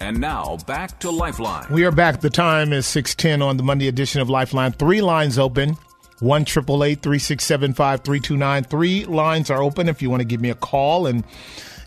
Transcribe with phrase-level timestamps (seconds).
[0.00, 1.66] And now back to Lifeline.
[1.70, 2.20] We are back.
[2.20, 4.72] The time is 610 on the Monday edition of Lifeline.
[4.72, 5.76] Three lines open.
[6.20, 8.64] 1 367 5329.
[8.64, 11.24] Three lines are open if you want to give me a call and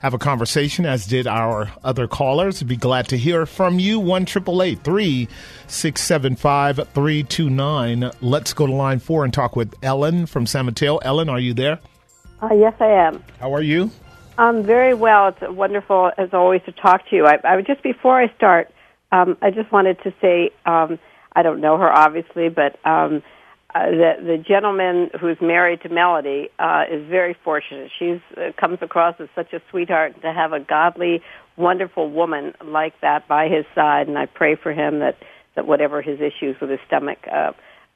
[0.01, 2.61] have a conversation, as did our other callers.
[2.61, 3.99] I'd be glad to hear from you.
[3.99, 8.11] 1 367 5329.
[8.21, 10.97] Let's go to line four and talk with Ellen from San Mateo.
[10.97, 11.79] Ellen, are you there?
[12.41, 13.23] Uh, yes, I am.
[13.39, 13.91] How are you?
[14.41, 15.27] Um, very well.
[15.27, 17.27] It's wonderful, as always, to talk to you.
[17.27, 18.71] I, I just before I start,
[19.11, 20.97] um, I just wanted to say um,
[21.33, 23.21] I don't know her obviously, but um,
[23.75, 27.91] uh, the the gentleman who's married to Melody uh, is very fortunate.
[27.99, 31.21] She's uh, comes across as such a sweetheart to have a godly,
[31.55, 35.17] wonderful woman like that by his side, and I pray for him that
[35.53, 37.19] that whatever his issues with his stomach.
[37.31, 37.51] Uh,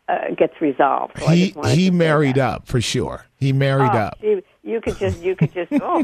[0.07, 1.17] uh, gets resolved.
[1.17, 3.25] So he he married up for sure.
[3.37, 4.17] He married oh, up.
[4.21, 6.03] She, you could just you could just oh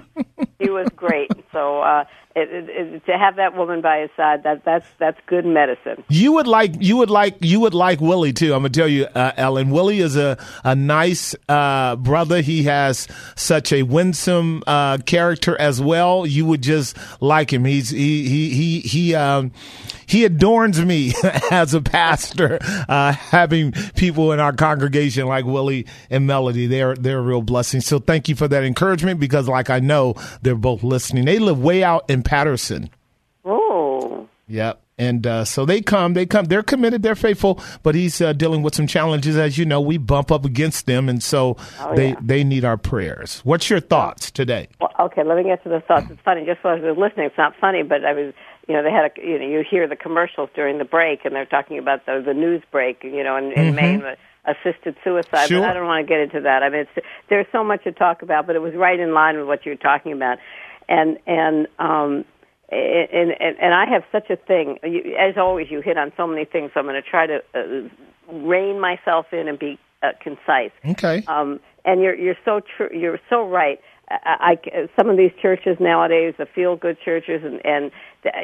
[0.60, 1.32] he was great.
[1.52, 5.18] So uh it, it, it, to have that woman by his side that that's that's
[5.26, 6.04] good medicine.
[6.08, 8.54] You would like you would like you would like willie too.
[8.54, 12.42] I'm gonna tell you uh, ellen willie is a a nice uh brother.
[12.42, 16.26] He has such a winsome uh character as well.
[16.26, 17.66] You would just like him.
[17.66, 19.52] He's he he he he um
[20.12, 21.14] he adorns me
[21.52, 22.60] as a pastor,
[22.90, 26.68] uh, having people in our congregation like Willie and Melody.
[26.68, 27.80] They're they're a real blessing.
[27.80, 31.26] So thank you for that encouragement because, like I know, they're both listening.
[31.26, 32.90] They live way out in Patterson.
[33.46, 34.28] Oh.
[34.48, 34.82] Yep.
[34.98, 38.62] And uh, so they come, they come, they're committed, they're faithful, but he's uh, dealing
[38.62, 39.36] with some challenges.
[39.36, 42.20] As you know, we bump up against them, and so oh, they, yeah.
[42.22, 43.42] they need our prayers.
[43.44, 44.68] What's your thoughts today?
[44.80, 46.06] Well, okay, let me get to the thoughts.
[46.12, 48.34] It's funny, just while I was listening, it's not funny, but I was,
[48.68, 51.36] you know, they had a, you know, you hear the commercials during the break, and
[51.36, 53.76] they're talking about the, the news break, you know, in, in Mhm.
[53.76, 55.62] Maine, the assisted suicide, Sure.
[55.62, 56.64] but I don't want to get into that.
[56.64, 59.38] I mean, it's, there's so much to talk about, but it was right in line
[59.38, 60.38] with what you were talking about.
[60.90, 62.26] And, and, um,
[62.70, 64.80] and, and, and I have such a thing.
[64.84, 66.72] You, as always, you hit on so many things.
[66.74, 70.72] So I'm going to try to uh, rein myself in and be uh, concise.
[70.86, 71.24] Okay.
[71.28, 72.90] Um, and you're you're so true.
[72.94, 73.80] You're so right.
[74.24, 77.92] I, I some of these churches nowadays, the feel good churches, and and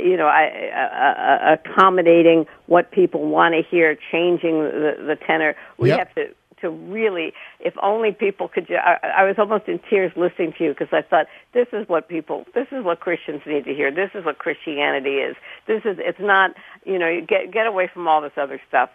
[0.03, 5.55] you know, I, uh, uh, accommodating what people want to hear, changing the, the tenor.
[5.77, 5.99] We Yep.
[5.99, 8.71] have to to really, if only people could.
[8.71, 12.07] I, I was almost in tears listening to you because I thought this is what
[12.07, 13.91] people, this is what Christians need to hear.
[13.91, 15.35] This is what Christianity is.
[15.67, 15.97] This is.
[15.99, 16.55] It's not.
[16.85, 18.89] You know, you get get away from all this other stuff.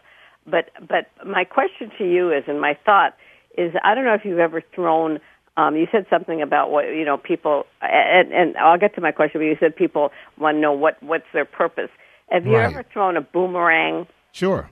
[0.46, 3.16] But but my question to you is, and my thought
[3.56, 5.20] is, I don't know if you've ever thrown.
[5.56, 9.12] Um, you said something about what you know people, and, and I'll get to my
[9.12, 9.40] question.
[9.40, 11.90] But you said people want to know what what's their purpose.
[12.30, 12.64] Have you Right.
[12.64, 14.06] ever thrown a boomerang?
[14.32, 14.70] Sure.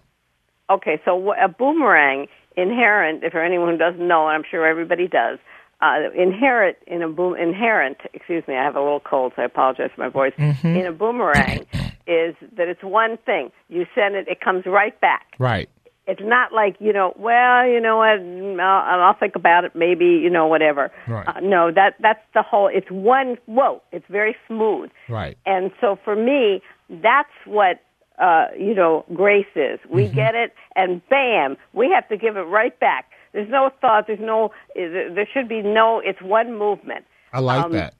[0.71, 5.09] Okay, so a boomerang inherent, if for anyone who doesn't know, and I'm sure everybody
[5.09, 5.39] does,
[5.83, 9.47] uh, inherent in a boom, inherent, excuse me, I have a little cold, so I
[9.47, 10.33] apologize for my voice.
[10.39, 11.67] In a boomerang
[12.07, 13.51] is that it's one thing.
[13.69, 15.27] You send it, it comes right back.
[15.39, 15.69] Right.
[16.10, 19.72] It's not like you know, well, you know what, mm, I'll, I'll think about it,
[19.75, 20.91] maybe, you know, whatever.
[21.06, 21.26] Right.
[21.28, 22.69] Uh, no, that that's the whole.
[22.78, 23.37] It's one.
[23.47, 24.91] Whoa, it's very smooth.
[25.09, 25.37] Right.
[25.47, 27.76] And so for me, that's what
[28.19, 29.78] uh, you know grace is.
[29.88, 30.15] We Mm-hmm.
[30.22, 33.04] get it, and bam, we have to give it right back.
[33.32, 34.06] There's no thought.
[34.09, 34.50] There's no.
[34.75, 36.00] There should be no.
[36.04, 37.04] It's one movement.
[37.32, 37.94] I like Um, that.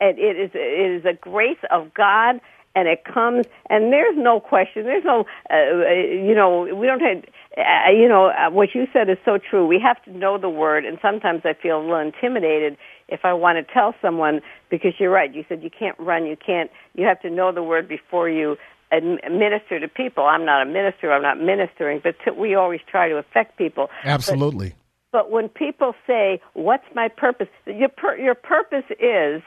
[0.00, 0.50] And it is.
[0.54, 2.40] It is a grace of God,
[2.74, 3.46] and it comes.
[3.70, 4.84] And there's no question.
[4.84, 5.24] There's no.
[5.50, 7.24] Uh, uh, you know, we don't have.
[7.56, 9.66] Uh, you know, uh, what you said is so true.
[9.66, 12.76] We have to know the word, and sometimes I feel a little intimidated
[13.08, 14.40] if I want to tell someone
[14.70, 15.34] because you're right.
[15.34, 16.26] You said you can't run.
[16.26, 16.70] You can't.
[16.94, 18.56] You have to know the word before you
[19.30, 20.24] minister to people.
[20.24, 21.12] I'm not a minister.
[21.12, 23.88] I'm not ministering, but t- we always try to affect people.
[24.02, 24.74] But- Absolutely.
[25.12, 29.42] but when people say, "What's my purpose?" Your pur- your purpose is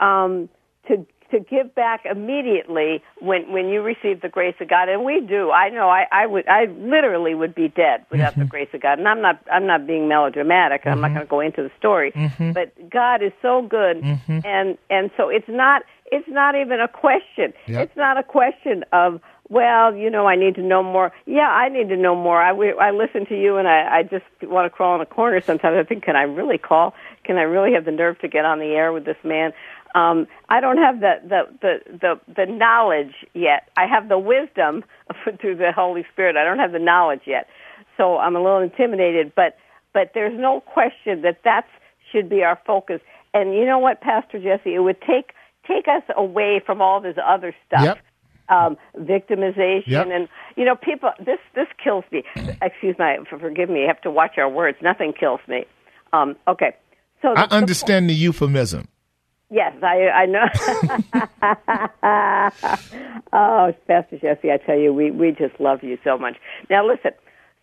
[0.00, 0.48] um,
[0.88, 5.20] to to give back immediately when when you receive the grace of God, and we
[5.20, 5.50] do.
[5.50, 8.48] I know I I would I literally would be dead without the mm-hmm.
[8.48, 10.82] grace of God, and I'm not I'm not being melodramatic.
[10.84, 11.14] and I'm not mm-hmm.
[11.16, 12.52] going to go into the story, mm-hmm.
[12.52, 17.52] but God is so good, and and so it's not it's not even a question.
[17.66, 17.82] Yep.
[17.82, 21.12] It's not a question of well, you know, I need to know more.
[21.24, 22.42] Yeah, I need to know more.
[22.42, 25.06] I, we- I listen to you, and I, I just want to crawl in a
[25.06, 25.76] corner sometimes.
[25.78, 26.94] I think, can I really call?
[27.24, 29.52] Can I really have the nerve to get on the air with this man?
[29.94, 33.68] Um, I don't have the, the, the, the, the knowledge yet.
[33.76, 34.84] I have the wisdom
[35.40, 36.36] through the Holy Spirit.
[36.36, 37.46] I don't have the knowledge yet.
[37.96, 39.56] So I'm a little intimidated, but,
[39.94, 41.68] but there's no question that that's
[42.12, 43.00] should be our focus.
[43.32, 45.32] And you know what, Pastor Jesse, it would take,
[45.66, 47.82] take us away from all this other stuff.
[47.84, 47.98] Yep.
[48.48, 50.06] Um, victimization Yep.
[50.12, 52.22] and you know people this this kills me
[52.62, 55.64] excuse me forgive me you have to watch our words nothing kills me
[56.12, 56.76] um okay
[57.22, 58.86] so I the- understand the euphemism.
[59.50, 60.46] Yes, I I know.
[63.32, 66.36] oh, Pastor Jesse, I tell you, we we just love you so much.
[66.70, 67.12] Now, listen.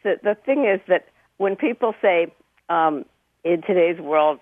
[0.04, 1.06] The the thing is that
[1.38, 2.34] when people say
[2.70, 3.06] um,
[3.44, 4.40] in today's world,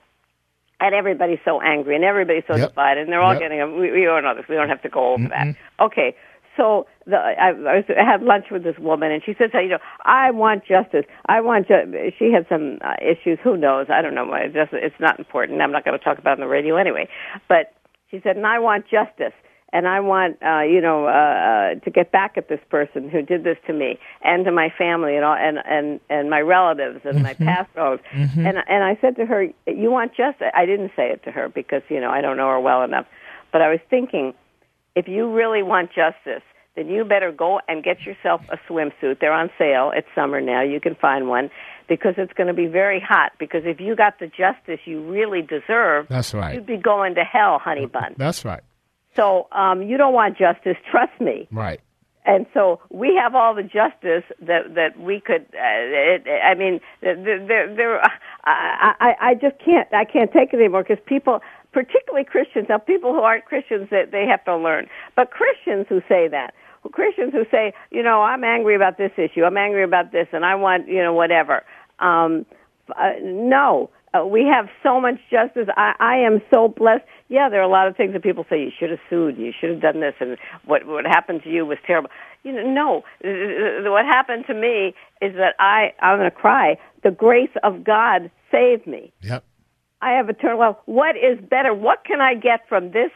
[0.79, 2.69] and everybody's so angry and everybody's so Yep.
[2.69, 3.41] divided, and they're all Yep.
[3.41, 3.79] getting.
[3.79, 4.45] We, we all know this.
[4.49, 5.47] We don't have to go over that.
[5.79, 6.15] Okay.
[6.61, 9.69] So the, I, I, was, I had lunch with this woman, and she says, "You
[9.69, 11.05] know, I want justice.
[11.25, 12.11] I want." Ju-.
[12.19, 13.39] She had some uh, issues.
[13.43, 13.87] Who knows?
[13.89, 14.25] I don't know.
[14.25, 14.41] why.
[14.41, 15.59] It just it's not important.
[15.59, 17.09] I'm not going to talk about it on the radio anyway.
[17.49, 17.73] But
[18.11, 19.33] she said, "And I want justice."
[19.73, 23.21] And I want, uh, you know, uh, uh, to get back at this person who
[23.21, 26.99] did this to me and to my family and all, and and and my relatives
[27.05, 28.03] and my past relatives.
[28.13, 31.49] And and I said to her, "You want justice?" I didn't say it to her
[31.49, 33.07] because you know I don't know her well enough,
[33.51, 34.33] but I was thinking,
[34.95, 36.43] if you really want justice,
[36.75, 39.19] then you better go and get yourself a swimsuit.
[39.19, 39.91] They're on sale.
[39.95, 40.63] It's summer now.
[40.63, 41.49] You can find one
[41.89, 43.33] because it's going to be very hot.
[43.39, 46.55] Because if you got the justice you really deserve, That's right.
[46.55, 48.15] you'd be going to hell, honey bun.
[48.17, 48.61] That's right.
[49.15, 50.77] So um, you don't want justice.
[50.91, 51.47] Trust me.
[51.51, 51.81] Right.
[52.23, 55.41] And so we have all the justice that that we could.
[55.41, 58.01] Uh, it, I mean, there, there, there.
[58.44, 59.91] I, I, I just can't.
[59.91, 61.41] I can't take it anymore because people,
[61.71, 64.88] particularly Christians, now people who aren't Christians, that they have to learn.
[65.15, 66.53] But Christians who say that,
[66.91, 70.45] Christians who say, you know, I'm angry about this issue, I'm angry about this, and
[70.45, 71.63] I want, you know, whatever.
[72.00, 72.45] Um,
[72.95, 75.68] uh, no, uh, we have so much justice.
[75.77, 77.03] I, I am so blessed.
[77.29, 79.53] Yeah, there are a lot of things that people say you should have sued, you
[79.57, 82.09] should have done this, and what what happened to you was terrible.
[82.44, 83.03] You know, no.
[83.89, 86.77] What happened to me is that I I'm going to cry.
[87.03, 89.13] The grace of God saved me.
[89.21, 89.45] Yep.
[90.01, 90.75] I have eternal life.
[90.86, 91.74] What is better?
[91.74, 93.12] What can I get from this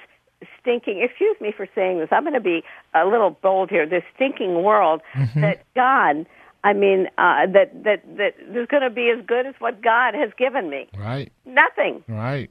[0.59, 1.01] stinking?
[1.01, 2.09] Excuse me for saying this.
[2.11, 3.87] I'm going to be a little bold here.
[3.87, 5.01] This stinking world
[5.35, 6.25] that God.
[6.63, 10.15] I mean, uh, that that that is going to be as good as what God
[10.15, 10.87] has given me.
[10.97, 11.31] Right.
[11.45, 12.03] Nothing.
[12.07, 12.49] Right.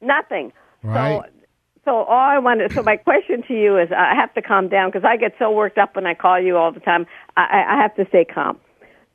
[0.00, 0.52] Nothing.
[0.82, 1.20] Right.
[1.22, 1.30] So,
[1.84, 2.72] so all I wanted.
[2.72, 5.50] So my question to you is, I have to calm down because I get so
[5.50, 7.06] worked up when I call you all the time.
[7.36, 8.58] I, I I have to stay calm.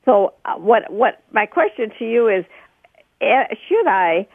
[0.06, 2.46] So uh, what what my question to you is,
[3.22, 4.28] eh, should I?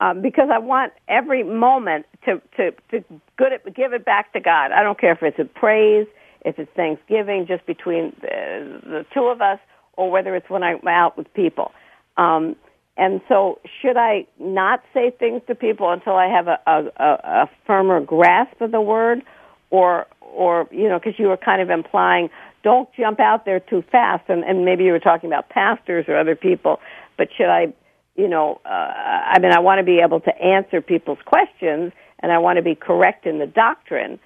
[0.00, 3.04] Um, because I want every moment to to to
[3.38, 4.72] good it, give it back to God.
[4.72, 6.06] I don't care if it's a praise,
[6.44, 9.58] if it's Thanksgiving, just between the, the two of us,
[9.94, 11.72] or whether it's when I'm out with people.
[12.18, 12.56] Um,
[12.98, 17.50] and so, should I not say things to people until I have a, a, a,
[17.66, 19.22] firmer grasp of the word,
[19.70, 22.28] or or you know, because you were kind of implying
[22.66, 26.18] don't jump out there too fast, and, and maybe you were talking about pastors or
[26.18, 26.80] other people,
[27.16, 27.72] but should I,
[28.16, 32.32] you know, uh, I mean, I want to be able to answer people's questions, and
[32.32, 34.18] I want to be correct in the doctrine,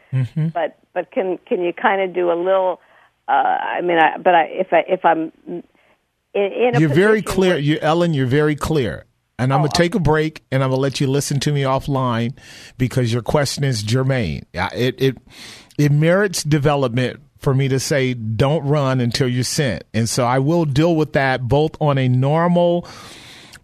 [0.55, 2.81] but but can can you kind of do a little?
[3.29, 5.63] Uh, I mean, I, but I, if I if I'm in,
[6.35, 7.51] in a You're very clear.
[7.53, 9.05] where- You, Ellen, you're very clear.
[9.39, 11.41] And I'm Oh, going to take a break and I'm going to let you listen
[11.41, 12.37] to me offline
[12.77, 14.45] because your question is germane.
[14.53, 15.17] Yeah, It, it,
[15.79, 19.85] it merits development for me to say, don't run until you're sent.
[19.95, 22.87] And so I will deal with that both on a normal,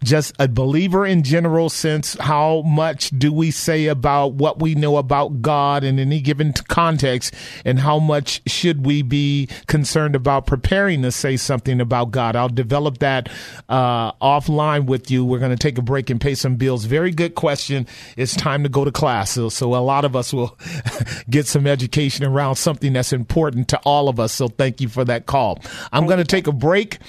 [0.03, 2.15] just a believer in general sense.
[2.19, 7.33] How much do we say about what we know about God in any given context,
[7.65, 12.35] and how much should we be concerned about preparing to say something about God?
[12.35, 13.29] I'll develop that
[13.69, 15.25] uh, offline with you.
[15.25, 16.85] We're going to take a break and pay some bills.
[16.85, 17.87] Very good question.
[18.15, 20.57] It's time to go to class, so, so a lot of us will
[21.29, 24.33] get some education around something that's important to all of us.
[24.33, 25.59] So thank you for that call.
[25.91, 26.99] I'm going to take a break.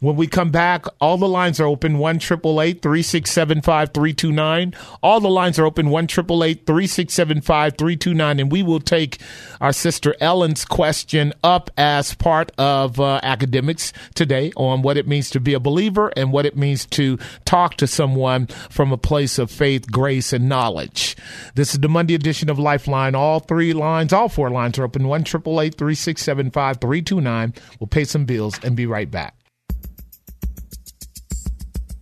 [0.00, 3.62] When we come back, all the lines are open one triple eight three six seven
[3.62, 4.74] five three two nine.
[5.02, 8.38] All the lines are open one triple eight three six seven five three two nine,
[8.38, 9.18] and we will take
[9.60, 15.30] our sister Ellen's question up as part of uh, academics today on what it means
[15.30, 19.38] to be a believer and what it means to talk to someone from a place
[19.38, 21.16] of faith, grace, and knowledge.
[21.54, 23.14] This is the Monday edition of Lifeline.
[23.14, 26.82] All three lines, all four lines are open one triple eight three six seven five
[26.82, 27.54] three two nine.
[27.80, 29.34] We'll pay some bills and be right back.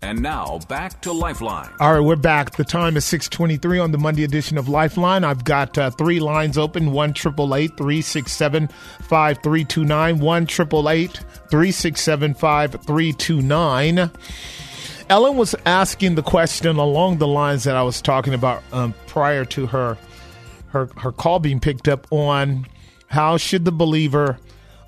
[0.05, 1.71] And now back to Lifeline.
[1.81, 2.57] All right, we're back.
[2.57, 5.25] The time is 623 on the Monday edition of Lifeline.
[5.25, 14.11] I've got uh, three lines open, 1 367 5329, 1 367 5329.
[15.09, 19.47] Ellen was asking the question along the lines that I was talking about um, prior
[19.47, 19.97] to her
[20.67, 22.67] her her call being picked up on
[23.07, 24.39] how should the believer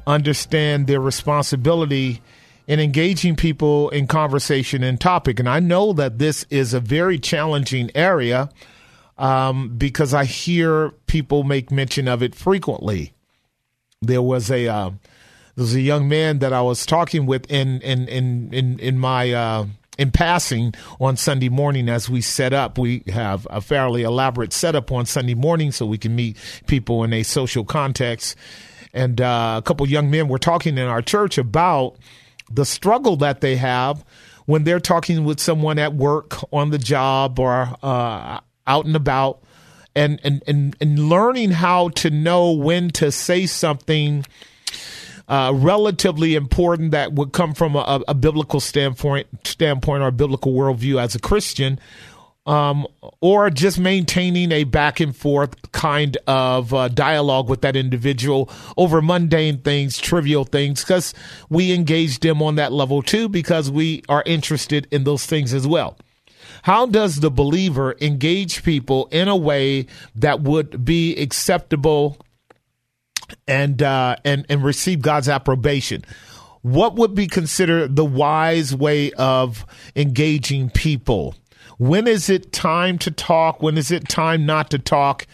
[0.06, 2.20] understand their responsibility
[2.66, 5.38] in engaging people in conversation and topic.
[5.38, 8.50] And I know that this is a very challenging area
[9.18, 13.12] um, because I hear people make mention of it frequently.
[14.02, 17.80] There was a uh, there was a young man that I was talking with in
[17.80, 22.76] in in in, in my uh, in passing on Sunday morning as we set up.
[22.78, 27.12] We have a fairly elaborate setup on Sunday morning so we can meet people in
[27.12, 28.37] a social context.
[28.92, 31.96] And uh, a couple young men were talking in our church about
[32.50, 34.05] the struggle that they have
[34.47, 39.43] when they're talking with someone at work, on the job, or uh, out and about,
[39.95, 44.25] and, and, and, and learning how to know when to say something
[45.29, 51.03] uh, relatively important that would come from a, a, biblical standpoint, standpoint or biblical worldview
[51.03, 51.81] as a Christian,
[52.47, 52.87] um,
[53.21, 59.03] or just maintaining a back and forth kind of uh, dialogue with that individual over
[59.03, 61.12] mundane things, trivial things, because
[61.49, 65.67] we engage them on that level too, because we are interested in those things as
[65.67, 65.99] well.
[66.62, 72.19] How does the believer engage people in a way that would be acceptable
[73.47, 76.05] and uh, and and receive God's approbation.
[76.62, 81.35] What would be considered the wise way of engaging people?
[81.78, 83.62] When is it time to talk?
[83.62, 85.26] When is it time not to talk?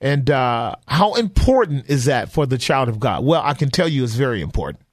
[0.00, 3.24] And uh, how important is that for the child of God?
[3.24, 4.84] Well, I can tell you it's very important.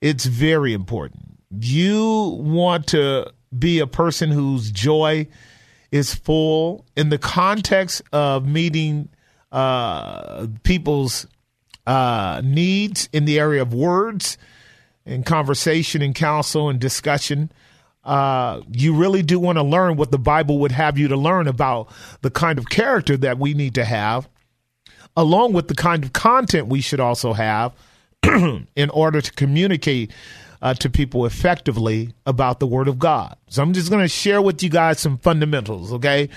[0.00, 1.38] It's very important.
[1.58, 5.26] You want to be a person whose joy
[5.90, 9.08] is full in the context of meeting
[9.52, 11.26] uh, people's
[11.86, 14.38] uh, needs in the area of words
[15.04, 17.50] and conversation and counsel and discussion.
[18.06, 21.48] Uh, you really do want to learn what the Bible would have you to learn
[21.48, 21.88] about
[22.22, 24.28] the kind of character that we need to have,
[25.16, 27.72] along with the kind of content we should also have
[28.22, 30.12] in order to communicate
[30.62, 33.36] uh, to people effectively about the Word of God.
[33.48, 36.28] So I'm just going to share with you guys some fundamentals, okay?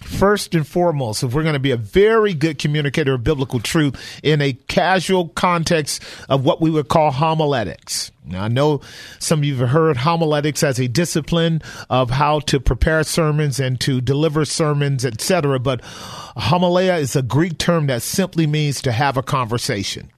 [0.00, 4.20] First and foremost, if we're going to be a very good communicator of biblical truth
[4.22, 8.10] in a casual context of what we would call homiletics.
[8.24, 8.80] Now, I know
[9.18, 13.78] some of you have heard homiletics as a discipline of how to prepare sermons and
[13.80, 15.58] to deliver sermons, etc.
[15.58, 20.10] But homilia is a Greek term that simply means to have a conversation.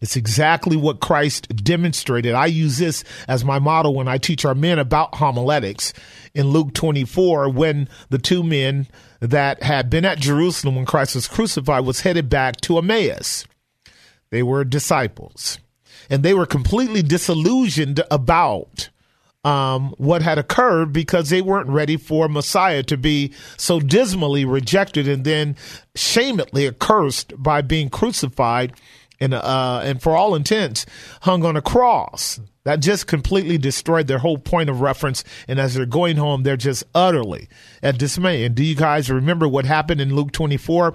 [0.00, 2.34] It's exactly what Christ demonstrated.
[2.34, 5.92] I use this as my model when I teach our men about homiletics
[6.34, 8.86] in Luke 24 when the two men
[9.20, 13.44] that had been at Jerusalem when Christ was crucified was headed back to Emmaus.
[14.30, 15.58] They were disciples
[16.08, 18.88] and they were completely disillusioned about
[19.44, 25.08] um, what had occurred because they weren't ready for Messiah to be so dismally rejected
[25.08, 25.56] and then
[25.94, 28.74] shamedly accursed by being crucified
[29.20, 30.86] and uh, and for all intents
[31.22, 32.40] hung on a cross.
[32.64, 35.24] That just completely destroyed their whole point of reference.
[35.48, 37.48] And as they're going home, they're just utterly
[37.82, 38.44] at dismay.
[38.44, 40.94] And do you guys remember what happened in Luke 24?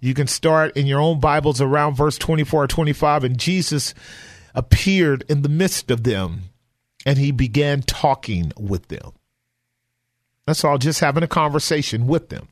[0.00, 3.22] You can start in your own Bibles around verse 24 or 25.
[3.22, 3.94] And Jesus
[4.56, 6.50] appeared in the midst of them
[7.06, 9.12] and he began talking with them.
[10.46, 12.48] That's all, just having a conversation with them.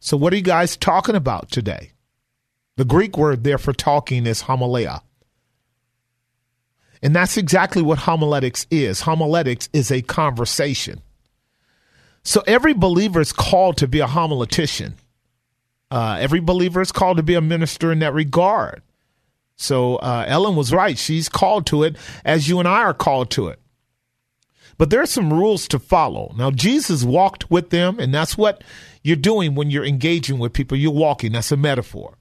[0.00, 1.92] So, what are you guys talking about today?
[2.80, 5.02] The Greek word there for talking is homilia.
[7.02, 9.02] And that's exactly what homiletics is.
[9.02, 11.02] Homiletics is a conversation.
[12.24, 14.94] So every believer is called to be a homiletician.
[15.90, 18.80] Uh, every believer is called to be a minister in that regard.
[19.56, 20.96] So uh, Ellen was right.
[20.96, 23.60] She's called to it as you and I are called to it.
[24.78, 26.32] But there are some rules to follow.
[26.38, 28.64] Now, Jesus walked with them, and that's what
[29.02, 30.78] you're doing when you're engaging with people.
[30.78, 31.32] You're walking.
[31.32, 32.16] That's a metaphor.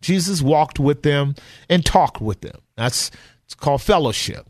[0.00, 1.34] Jesus walked with them
[1.68, 2.60] and talked with them.
[2.76, 3.10] That's
[3.44, 4.46] it's called fellowship.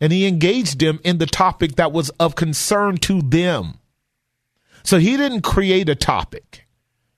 [0.00, 3.78] And he engaged them in the topic that was of concern to them.
[4.82, 6.66] So he didn't create a topic.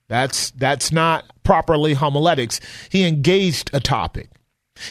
[0.09, 2.61] That's that's not properly homiletics.
[2.91, 4.31] He engaged a topic.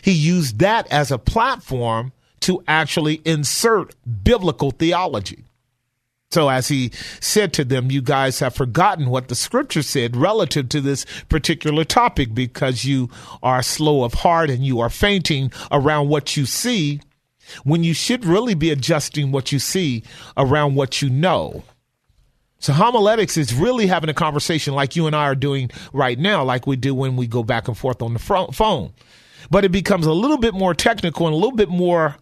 [0.02, 2.12] He used that as a platform
[2.42, 5.46] to actually insert biblical theology.
[6.32, 6.92] So, as he
[7.22, 11.84] said to them, you guys have forgotten what the scripture said relative to this particular
[11.84, 13.10] topic because you
[13.44, 17.00] are slow of heart and you are fainting around what you see
[17.64, 20.04] when you should really be adjusting what you see
[20.36, 21.64] around what you know.
[22.60, 26.44] So, homiletics is really having a conversation like you and I are doing right now,
[26.44, 28.94] like we do when we go back and forth on the phone.
[29.52, 32.18] But it becomes a little bit more technical and a little bit more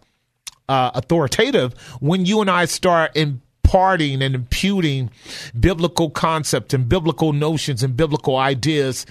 [0.68, 3.40] uh, authoritative when you and I start in
[3.74, 5.10] imparting and imputing
[5.58, 9.04] biblical concepts and biblical notions and biblical ideas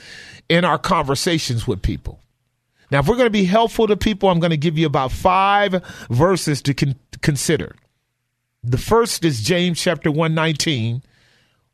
[0.48, 2.22] in our conversations with people.
[2.90, 5.12] Now, if we're going to be helpful to people, I'm going to give you about
[5.12, 7.76] five verses to con- consider.
[8.64, 11.04] The first is James chapter 119,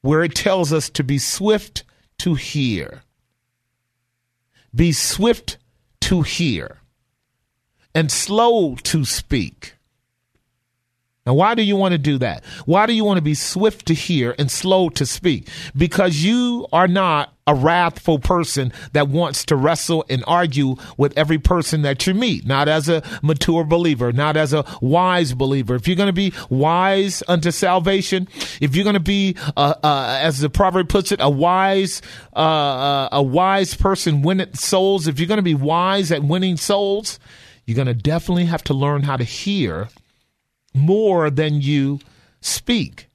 [0.01, 1.83] where it tells us to be swift
[2.19, 3.03] to hear.
[4.73, 5.57] Be swift
[6.01, 6.79] to hear
[7.93, 9.75] and slow to speak.
[11.29, 12.43] Now, why do you want to do that?
[12.65, 15.47] Why do you want to be swift to hear and slow to speak?
[15.77, 21.37] Because you are not a wrathful person that wants to wrestle and argue with every
[21.37, 25.75] person that you meet, not as a mature believer, not as a wise believer.
[25.75, 28.27] If you're going to be wise unto salvation,
[28.59, 32.01] if you're going to be, uh, uh, as the proverb puts it, a wise,
[32.35, 36.57] uh, uh a wise person winning souls, if you're going to be wise at winning
[36.57, 37.19] souls,
[37.67, 39.89] you're going to definitely have to learn how to hear
[40.73, 41.99] more than you
[42.41, 43.09] speak.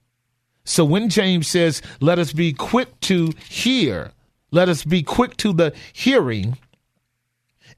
[0.63, 4.11] So when James says, let us be quick to hear,
[4.51, 6.57] let us be quick to the hearing,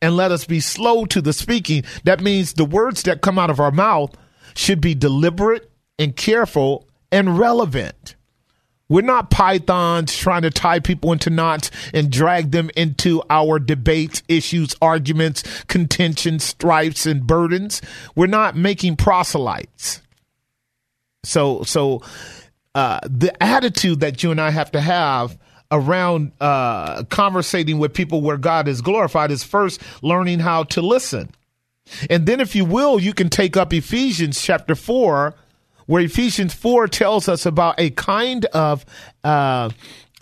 [0.02, 3.50] and let us be slow to the speaking, that means the words that come out
[3.50, 4.16] of our mouth
[4.56, 8.16] should be deliberate and careful and relevant.
[8.90, 14.24] We're not pythons trying to tie people into knots and drag them into our debates,
[14.28, 17.82] issues, arguments, contentions, stripes, and burdens.
[18.16, 20.02] We're not making proselytes.
[21.24, 22.02] So, so
[22.76, 25.38] uh, the attitude that you and I have to have
[25.70, 31.30] around uh, conversating with people where God is glorified is first learning how to listen.
[32.10, 35.34] And then, if you will, you can take up Ephesians chapter 4
[35.88, 38.86] where Ephesians 4 tells us about a kind of
[39.24, 39.70] uh,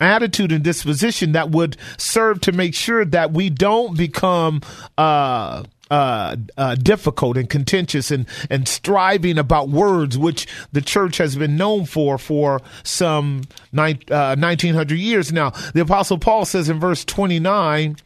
[0.00, 4.62] attitude and disposition that would serve to make sure that we don't become
[4.96, 11.36] uh, uh, uh, difficult and contentious and, and striving about words, which the church has
[11.36, 13.42] been known for for some
[13.72, 15.50] ni- 1900 uh, years now.
[15.74, 17.96] The Apostle Paul says in verse 29,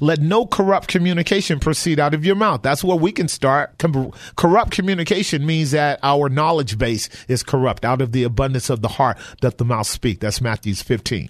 [0.00, 2.62] let no corrupt communication proceed out of your mouth.
[2.62, 3.78] That's where we can start.
[3.78, 7.84] Com- corrupt communication means that our knowledge base is corrupt.
[7.84, 10.20] Out of the abundance of the heart doth the mouth speak.
[10.20, 11.28] That's Matthew's 15.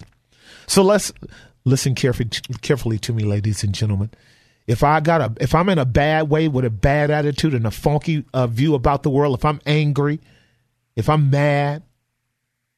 [0.67, 1.11] So let's
[1.65, 2.29] listen carefully,
[2.61, 4.11] carefully to me, ladies and gentlemen.
[4.67, 7.65] If I got a, if I'm in a bad way with a bad attitude and
[7.65, 10.19] a funky uh, view about the world, if I'm angry,
[10.95, 11.83] if I'm mad,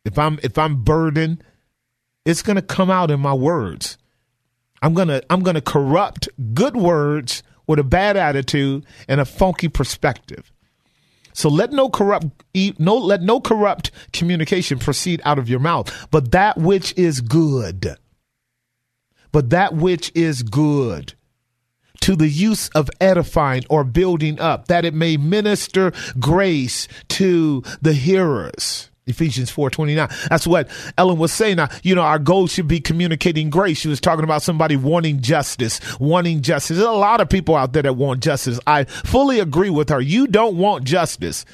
[0.05, 1.43] if I'm if I'm burdened,
[2.25, 3.97] it's going to come out in my words.
[4.81, 10.51] I'm gonna I'm gonna corrupt good words with a bad attitude and a funky perspective.
[11.33, 12.27] So let no corrupt
[12.79, 17.95] no let no corrupt communication proceed out of your mouth, but that which is good.
[19.31, 21.13] But that which is good
[22.01, 27.93] to the use of edifying or building up, that it may minister grace to the
[27.93, 28.88] hearers.
[29.09, 30.09] Ephesians 4:29.
[30.29, 31.57] That's what Ellen was saying.
[31.57, 33.79] Now, you know, our goal should be communicating grace.
[33.79, 36.77] She was talking about somebody wanting justice, wanting justice.
[36.77, 38.59] There's a lot of people out there that want justice.
[38.67, 39.99] I fully agree with her.
[39.99, 41.45] You don't want justice,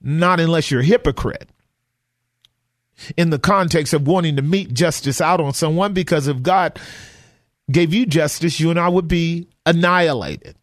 [0.00, 1.48] not unless you're a hypocrite.
[3.16, 6.78] In the context of wanting to meet justice out on someone, because if God
[7.70, 10.56] gave you justice, you and I would be annihilated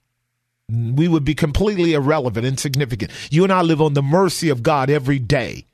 [0.70, 3.12] we would be completely irrelevant, insignificant.
[3.32, 5.66] You and I live on the mercy of God every day.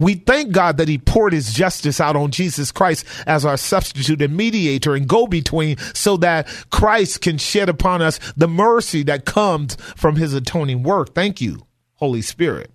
[0.00, 4.20] We thank God that He poured His justice out on Jesus Christ as our substitute
[4.20, 9.24] and mediator and go between so that Christ can shed upon us the mercy that
[9.24, 11.14] comes from His atoning work.
[11.14, 12.73] Thank you, Holy Spirit.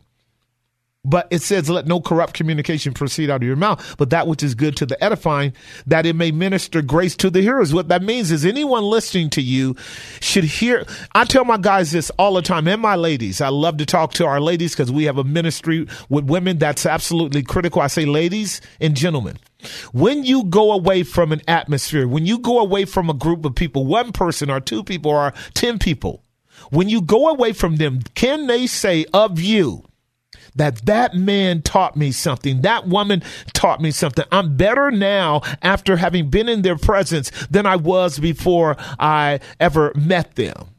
[1.05, 4.43] But it says, let no corrupt communication proceed out of your mouth, but that which
[4.43, 5.53] is good to the edifying,
[5.88, 7.73] that it may minister grace to the hearers.
[7.73, 9.77] What that means is anyone listening to you
[10.19, 10.85] should hear.
[11.15, 13.39] I tell my guys this all the time and my ladies.
[13.39, 16.85] I love to talk to our ladies because we have a ministry with women that's
[16.85, 17.81] absolutely critical.
[17.81, 19.38] I say, ladies and gentlemen,
[19.93, 23.55] when you go away from an atmosphere, when you go away from a group of
[23.55, 26.23] people, one person or two people or 10 people,
[26.71, 29.85] when you go away from them, can they say of you,
[30.55, 32.62] that that man taught me something.
[32.62, 34.25] That woman taught me something.
[34.31, 39.91] I'm better now after having been in their presence than I was before I ever
[39.95, 40.69] met them.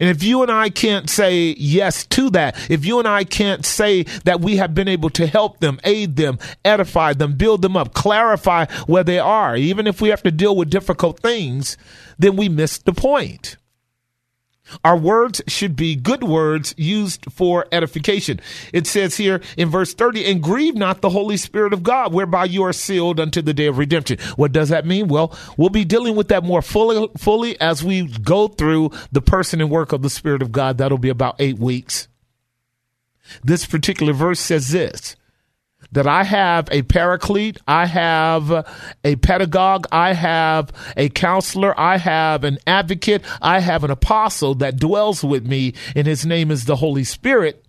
[0.00, 3.66] And if you and I can't say yes to that, if you and I can't
[3.66, 7.76] say that we have been able to help them, aid them, edify them, build them
[7.76, 11.76] up, clarify where they are, even if we have to deal with difficult things,
[12.16, 13.56] then we miss the point.
[14.84, 18.40] Our words should be good words used for edification.
[18.72, 22.44] It says here in verse 30, and grieve not the Holy Spirit of God, whereby
[22.44, 24.18] you are sealed unto the day of redemption.
[24.36, 25.08] What does that mean?
[25.08, 29.60] Well, we'll be dealing with that more fully, fully as we go through the person
[29.60, 30.78] and work of the Spirit of God.
[30.78, 32.08] That'll be about eight weeks.
[33.44, 35.16] This particular verse says this
[35.92, 38.66] that I have a paraclete, I have
[39.04, 44.78] a pedagogue, I have a counselor, I have an advocate, I have an apostle that
[44.78, 47.64] dwells with me, and his name is the Holy Spirit.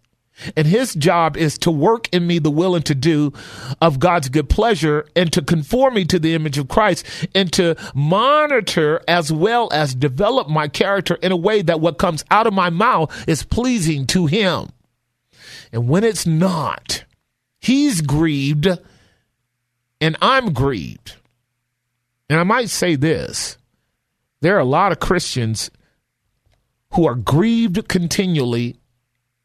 [0.56, 3.34] And his job is to work in me the will and to do
[3.82, 7.06] of God's good pleasure and to conform me to the image of Christ
[7.36, 12.24] and to monitor as well as develop my character in a way that what comes
[12.32, 14.70] out of my mouth is pleasing to him.
[15.74, 17.04] And when it's not,
[17.60, 18.68] He's grieved
[20.02, 21.16] and I'm grieved.
[22.30, 23.58] And I might say this
[24.42, 25.70] there are a lot of Christians
[26.94, 28.78] who are grieved continually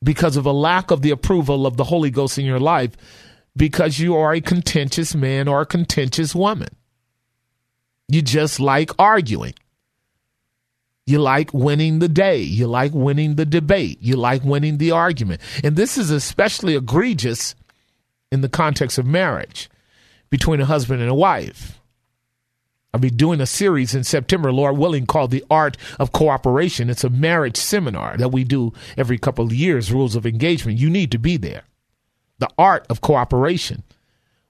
[0.03, 2.93] because of a lack of the approval of the Holy Ghost in your life
[3.57, 6.69] because you are a contentious man or a contentious woman.
[8.09, 9.55] You just like arguing.
[11.07, 12.39] You like winning the day.
[12.39, 13.99] You like winning the debate.
[14.01, 15.41] You like winning the argument.
[15.63, 17.55] And this is especially egregious
[18.31, 19.69] in the context of marriage
[20.31, 21.81] between a husband and a wife.
[22.93, 26.89] I'll be doing a series in September, Lord willing, called The Art of Cooperation.
[26.89, 30.79] It's a marriage seminar that we do every couple of years, rules of engagement.
[30.79, 31.63] You need to be there.
[32.39, 33.83] The art of cooperation.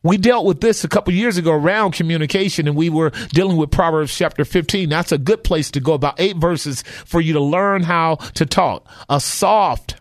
[0.02, 3.70] We dealt with this a couple years ago around communication, and we were dealing with
[3.70, 4.90] Proverbs chapter 15.
[4.90, 8.44] That's a good place to go, about eight verses for you to learn how to
[8.44, 8.86] talk.
[9.08, 9.96] A soft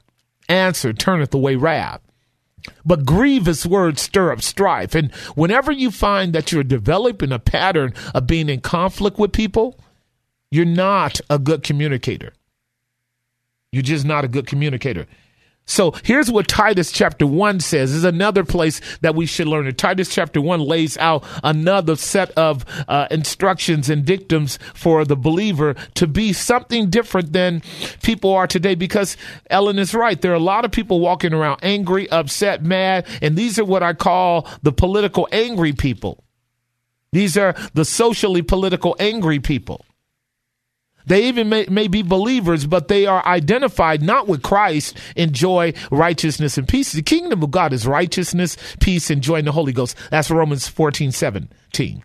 [0.50, 2.02] answer turneth away wrath.
[2.86, 4.96] But grievous words stir up strife.
[4.96, 9.80] And whenever you find that you're developing a pattern of being in conflict with people,
[10.52, 12.34] you're not a good communicator.
[13.72, 15.08] You're just not a good communicator.
[15.66, 17.92] So here's what Titus chapter 1 says.
[17.92, 19.74] This is another place that we should learn.
[19.76, 25.76] Titus chapter 1 lays out another set of uh, instructions and dictums for the believer
[25.96, 27.62] to be something different than
[28.02, 29.16] people are today because
[29.50, 30.22] Ellen is right.
[30.22, 33.84] There are a lot of people walking around angry, upset, mad, and these are what
[33.84, 36.24] I call the political angry people.
[37.14, 39.86] These are the socially political angry people.
[41.06, 45.74] They even may, may, be believers, but they are identified not with Christ in joy,
[45.92, 46.92] righteousness, and peace.
[46.92, 49.98] The kingdom of God is righteousness, peace, and joy in the Holy Ghost.
[50.12, 52.04] That's Romans 14, 17.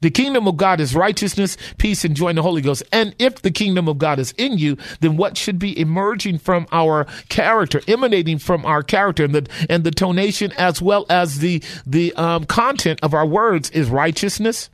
[0.00, 2.84] The kingdom of God is righteousness, peace, and joy in the Holy Ghost.
[2.92, 6.68] And if the kingdom of God is in you, then what should be emerging from
[6.70, 11.62] our character, emanating from our character, and the and the tonation as well as the
[11.84, 14.70] the um, content of our words is righteousness,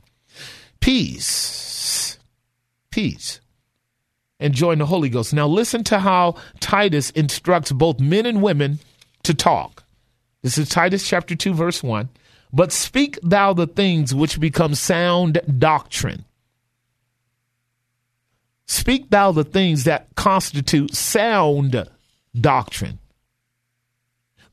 [0.79, 2.14] peace
[2.95, 3.41] peace
[4.39, 5.33] and join the Holy Ghost.
[5.33, 8.79] Now, listen to how Titus instructs both men and women
[9.23, 9.83] to talk.
[10.41, 12.07] This is Titus chapter 2, verse 1.
[12.53, 16.23] But speak thou the things which become sound doctrine.
[18.65, 21.89] Speak thou the things that constitute sound
[22.39, 22.99] doctrine.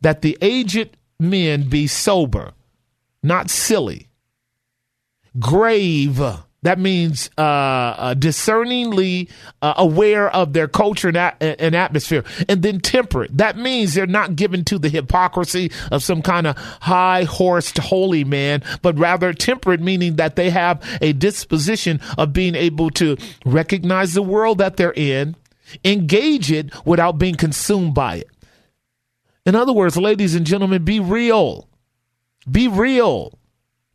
[0.00, 2.54] That the aged men be sober,
[3.22, 4.08] not silly,
[5.38, 6.20] grave,
[6.62, 9.28] that means uh, uh, discerningly
[9.62, 13.36] uh, aware of their culture and, a- and, atmosphere, and then temperate.
[13.36, 18.22] That means they're not given to the hypocrisy of some kind of high horsed holy
[18.22, 24.14] man, but rather temperate, meaning that they have a disposition of being able to recognize
[24.14, 25.34] the world that they're in,
[25.84, 28.28] engage it without being consumed by it.
[29.44, 31.68] In other words, ladies and gentlemen, be real.
[32.48, 33.36] Be real.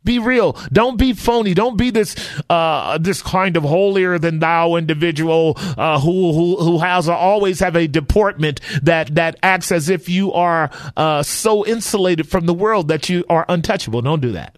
[0.08, 0.56] Be real.
[0.72, 1.52] Don't be phony.
[1.52, 2.16] Don't be this
[2.48, 7.76] uh, this kind of holier than thou individual uh, who who who has always have
[7.76, 12.88] a deportment that that acts as if you are uh, so insulated from the world
[12.88, 14.00] that you are untouchable.
[14.00, 14.56] Don't do that.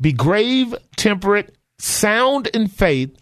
[0.00, 3.18] Be grave, temperate, sound in faith,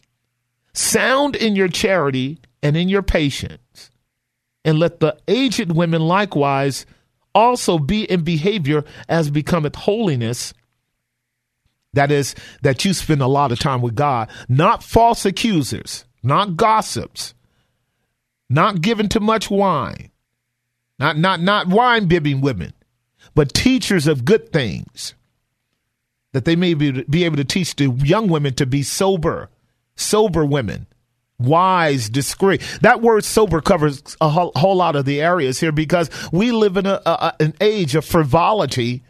[0.74, 3.90] sound in your charity and in your patience,
[4.62, 6.85] and let the aged women likewise
[7.35, 10.52] also be in behavior as becometh holiness
[11.94, 16.57] that is, that you spend a lot of time with God, not false accusers, not
[16.57, 17.35] gossips,
[18.48, 20.11] not giving too much wine,
[20.98, 22.72] not not not wine bibbing women,
[23.35, 25.14] but teachers of good things.
[26.33, 29.50] That they may be, be able to teach the young women to be sober,
[29.96, 30.87] sober women,
[31.38, 32.62] wise, discreet.
[32.81, 36.78] That word sober covers a whole, whole lot of the areas here because we live
[36.78, 39.02] in a, a, an age of frivolity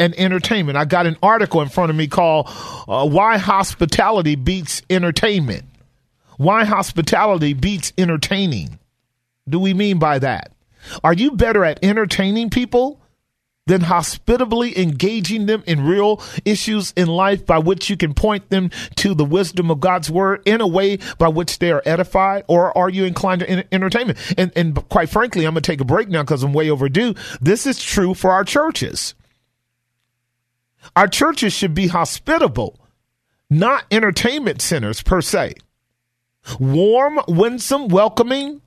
[0.00, 0.76] and entertainment.
[0.76, 2.48] I got an article in front of me called
[2.88, 5.64] uh, Why Hospitality Beats Entertainment.
[6.38, 8.78] Why hospitality beats entertaining.
[9.46, 10.52] Do we mean by that?
[11.04, 12.98] Are you better at entertaining people
[13.66, 18.70] than hospitably engaging them in real issues in life by which you can point them
[18.96, 22.44] to the wisdom of God's word in a way by which they are edified?
[22.48, 24.18] Or are you inclined to entertainment?
[24.38, 27.14] And, and quite frankly, I'm going to take a break now because I'm way overdue.
[27.42, 29.14] This is true for our churches.
[30.96, 32.78] Our churches should be hospitable,
[33.48, 35.54] not entertainment centers per se.
[36.58, 38.62] Warm, winsome, welcoming,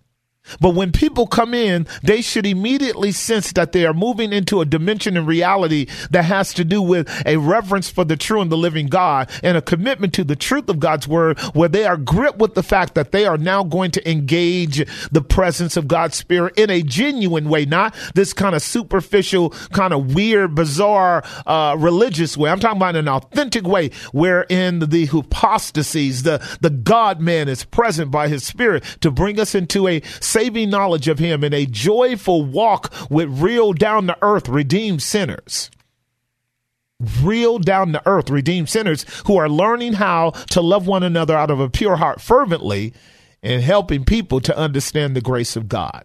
[0.59, 4.65] but when people come in, they should immediately sense that they are moving into a
[4.65, 8.57] dimension in reality that has to do with a reverence for the true and the
[8.57, 12.39] living God and a commitment to the truth of God's word, where they are gripped
[12.39, 16.57] with the fact that they are now going to engage the presence of God's spirit
[16.57, 22.37] in a genuine way, not this kind of superficial, kind of weird, bizarre, uh, religious
[22.37, 22.49] way.
[22.49, 28.11] I'm talking about an authentic way wherein the hypostasis, the, the God man is present
[28.11, 30.01] by his spirit to bring us into a
[30.33, 35.69] saving knowledge of Him and a joyful walk with real down to earth redeemed sinners.
[37.21, 41.51] Real down to earth redeemed sinners who are learning how to love one another out
[41.51, 42.93] of a pure heart fervently
[43.43, 46.03] and helping people to understand the grace of God.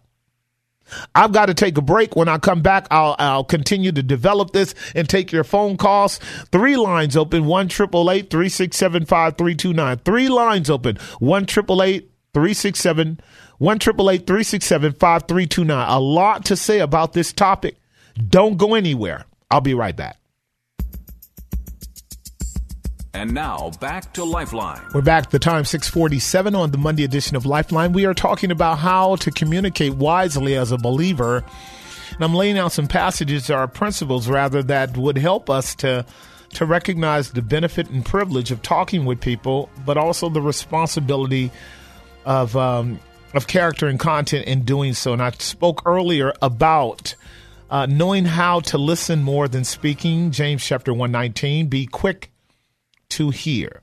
[1.15, 2.17] I've got to take a break.
[2.17, 6.19] When I come back, I'll, I'll continue to develop this and take your phone calls.
[6.51, 9.99] Three lines open, 1 367 5329.
[9.99, 13.21] Three lines open, 1 367
[13.59, 15.89] one triple eight three six seven five three two nine.
[15.89, 17.77] A lot to say about this topic.
[18.29, 19.25] Don't go anywhere.
[19.51, 20.17] I'll be right back.
[23.15, 24.81] And now back to Lifeline.
[24.95, 27.93] We're back the time 647 on the Monday edition of Lifeline.
[27.93, 31.43] We are talking about how to communicate wisely as a believer.
[32.15, 36.05] And I'm laying out some passages or principles rather that would help us to
[36.51, 41.51] to recognize the benefit and privilege of talking with people, but also the responsibility
[42.25, 42.99] of um,
[43.39, 45.15] of character and content in doing so.
[45.15, 47.15] And I spoke earlier about
[47.71, 50.33] uh, knowing how to listen more than speaking.
[50.33, 51.69] James chapter 119.
[51.69, 52.31] Be quick
[53.11, 53.81] to hear.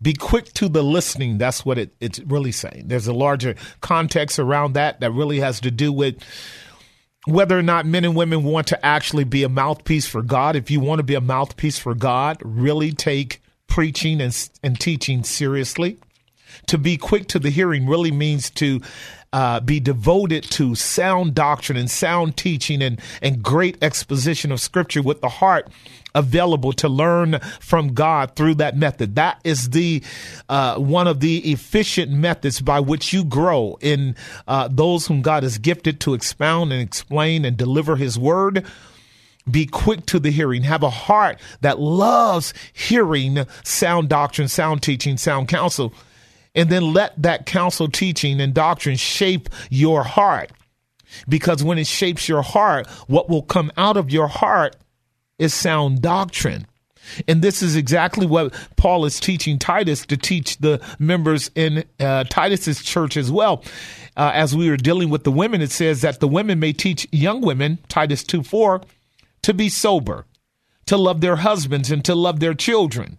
[0.00, 1.38] Be quick to the listening.
[1.38, 2.84] That's what it, it's really saying.
[2.86, 6.22] There's a larger context around that that really has to do with
[7.26, 10.54] whether or not men and women want to actually be a mouthpiece for God.
[10.54, 15.24] If you want to be a mouthpiece for God, really take preaching and, and teaching
[15.24, 15.98] seriously
[16.66, 18.80] to be quick to the hearing really means to
[19.32, 25.02] uh, be devoted to sound doctrine and sound teaching and, and great exposition of scripture
[25.02, 25.68] with the heart
[26.14, 29.16] available to learn from God through that method.
[29.16, 30.02] That is the
[30.48, 34.16] uh, one of the efficient methods by which you grow in
[34.46, 38.64] uh, those whom God has gifted to expound and explain and deliver His word.
[39.48, 45.16] Be quick to the hearing, have a heart that loves hearing sound doctrine, sound teaching,
[45.16, 45.94] sound counsel
[46.58, 50.50] and then let that counsel teaching and doctrine shape your heart.
[51.28, 54.74] Because when it shapes your heart, what will come out of your heart
[55.38, 56.66] is sound doctrine.
[57.28, 62.24] And this is exactly what Paul is teaching Titus to teach the members in uh,
[62.24, 63.62] Titus's church as well.
[64.16, 67.06] Uh, as we were dealing with the women, it says that the women may teach
[67.12, 68.82] young women, Titus 2 4,
[69.42, 70.26] to be sober,
[70.86, 73.18] to love their husbands, and to love their children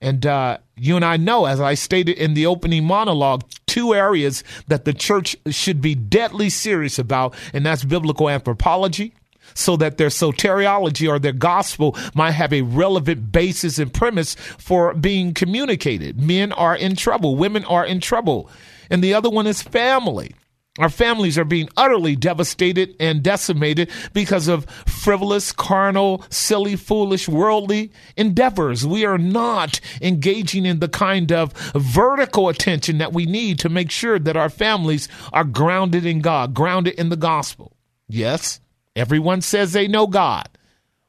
[0.00, 4.42] and uh, you and I know, as I stated in the opening monologue, two areas
[4.68, 9.14] that the church should be deadly serious about, and that's biblical anthropology,
[9.54, 14.94] so that their soteriology or their gospel might have a relevant basis and premise for
[14.94, 16.20] being communicated.
[16.20, 18.48] Men are in trouble, women are in trouble.
[18.90, 20.34] And the other one is family.
[20.78, 27.90] Our families are being utterly devastated and decimated because of frivolous, carnal, silly, foolish, worldly
[28.16, 28.86] endeavors.
[28.86, 33.90] We are not engaging in the kind of vertical attention that we need to make
[33.90, 37.76] sure that our families are grounded in God, grounded in the gospel.
[38.08, 38.60] Yes,
[38.94, 40.48] everyone says they know God,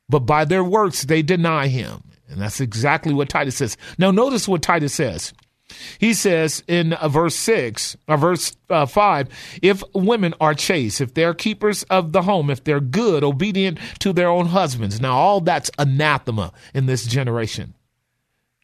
[0.09, 2.03] but by their works they deny him.
[2.27, 3.77] And that's exactly what Titus says.
[3.99, 5.33] Now, notice what Titus says.
[5.99, 9.29] He says in uh, verse 6, or uh, verse uh, 5,
[9.61, 14.13] if women are chaste, if they're keepers of the home, if they're good, obedient to
[14.13, 15.01] their own husbands.
[15.01, 17.73] Now, all that's anathema in this generation.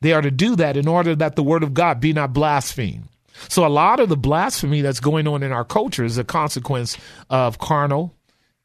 [0.02, 3.08] They are to do that in order that the word of God be not blasphemed.
[3.50, 6.98] So, a lot of the blasphemy that's going on in our culture is a consequence
[7.30, 8.16] of carnal,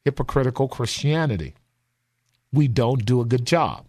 [0.03, 1.53] hypocritical Christianity.
[2.51, 3.85] We don't do a good job.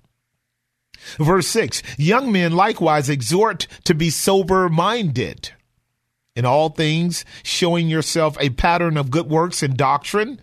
[1.18, 5.52] Verse 6 Young men likewise exhort to be sober minded
[6.36, 10.40] in all things, showing yourself a pattern of good works and doctrine,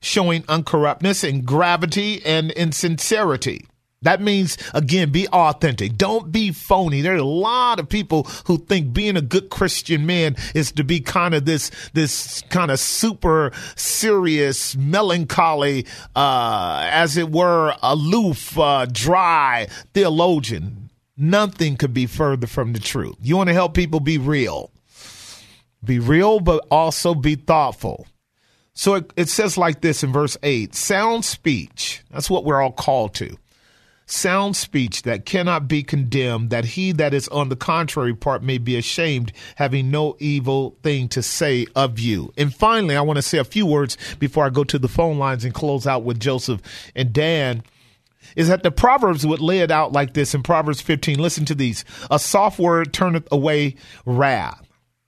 [0.00, 3.66] showing uncorruptness and gravity and insincerity.
[4.02, 5.96] That means, again, be authentic.
[5.96, 7.00] Don't be phony.
[7.00, 10.84] There are a lot of people who think being a good Christian man is to
[10.84, 18.58] be kind of this, this kind of super serious, melancholy, uh, as it were, aloof,
[18.58, 20.90] uh, dry theologian.
[21.16, 23.16] Nothing could be further from the truth.
[23.22, 24.70] You want to help people be real.
[25.82, 28.06] Be real, but also be thoughtful.
[28.74, 32.02] So it, it says like this in verse 8 sound speech.
[32.10, 33.38] That's what we're all called to
[34.06, 38.58] sound speech that cannot be condemned, that he that is on the contrary part may
[38.58, 42.32] be ashamed, having no evil thing to say of you.
[42.38, 45.18] And finally, I want to say a few words before I go to the phone
[45.18, 46.62] lines and close out with Joseph
[46.94, 47.62] and Dan.
[48.34, 51.18] Is that the Proverbs would lay it out like this in Proverbs 15?
[51.18, 51.84] Listen to these.
[52.10, 54.62] A soft word turneth away wrath.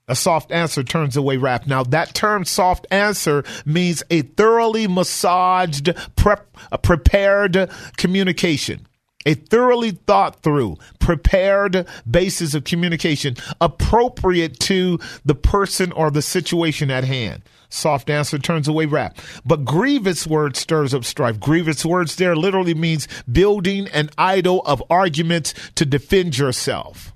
[0.07, 1.67] A soft answer turns away wrath.
[1.67, 8.88] Now, that term soft answer means a thoroughly massaged, prep, prepared communication
[9.29, 16.91] a thoroughly thought through, prepared basis of communication appropriate to the person or the situation
[16.91, 17.43] at hand.
[17.69, 19.43] Soft answer turns away wrath.
[19.45, 21.39] But grievous word stirs up strife.
[21.39, 27.13] Grievous words there literally means building an idol of arguments to defend yourself.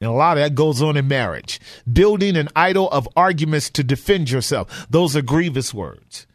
[0.00, 1.60] And a lot of that goes on in marriage.
[1.90, 4.88] Building an idol of arguments to defend yourself.
[4.90, 6.26] Those are grievous words.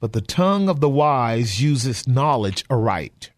[0.00, 3.32] But the tongue of the wise uses knowledge aright.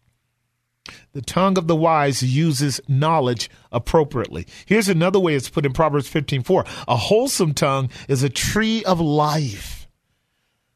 [1.13, 4.47] The tongue of the wise uses knowledge appropriately.
[4.65, 6.65] Here's another way it's put in Proverbs 15:4.
[6.87, 9.87] A wholesome tongue is a tree of life.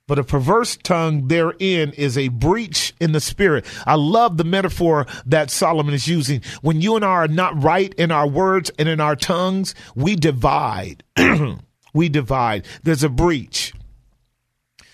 [0.08, 3.66] But a perverse tongue therein is a breach in the spirit.
[3.88, 6.42] I love the metaphor that Solomon is using.
[6.62, 10.16] When you and I are not right in our words and in our tongues, we
[10.16, 11.04] divide.
[11.94, 12.68] we divide.
[12.84, 13.74] There's a breach.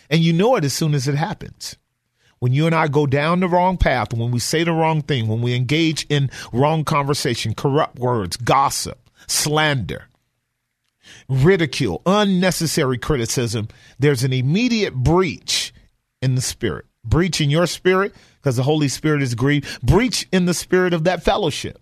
[0.10, 1.76] And you know it as soon as it happens
[2.42, 5.28] when you and I go down the wrong path, when we say the wrong thing,
[5.28, 10.08] when we engage in wrong conversation, corrupt words, gossip, slander,
[11.30, 13.68] ridicule, unnecessary criticism,
[14.00, 15.72] there's an immediate breach
[16.20, 16.86] in the spirit.
[17.06, 19.80] Breach in your spirit because the Holy Spirit is grieved.
[19.84, 21.80] Breach in the spirit of that fellowship.